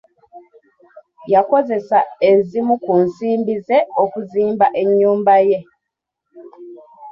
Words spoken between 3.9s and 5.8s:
okuzimba ennyumba ye